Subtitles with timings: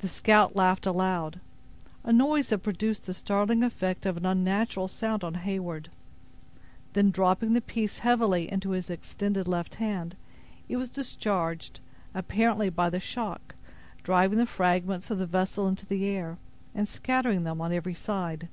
[0.00, 5.36] The scout laughed aloud—a noise that produced the startling effect of an unnatural sound on
[5.36, 5.88] Heyward;
[6.92, 10.16] then dropping the piece, heavily, into his extended left hand,
[10.68, 11.80] it was discharged,
[12.12, 13.54] apparently by the shock,
[14.02, 16.36] driving the fragments of the vessel into the air,
[16.74, 18.48] and scattering them on every side.